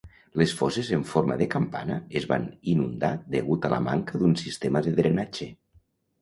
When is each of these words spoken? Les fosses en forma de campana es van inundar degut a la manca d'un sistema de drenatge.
Les 0.41 0.51
fosses 0.59 0.87
en 0.95 1.01
forma 1.09 1.35
de 1.41 1.47
campana 1.55 1.97
es 2.21 2.25
van 2.31 2.47
inundar 2.73 3.13
degut 3.37 3.69
a 3.69 3.71
la 3.75 3.79
manca 3.89 4.23
d'un 4.23 4.35
sistema 4.45 4.83
de 4.89 4.97
drenatge. 5.03 5.51